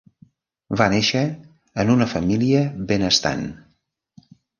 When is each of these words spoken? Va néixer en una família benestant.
Va 0.79 0.85
néixer 0.93 1.19
en 1.83 1.91
una 1.95 2.07
família 2.13 2.63
benestant. 2.93 3.45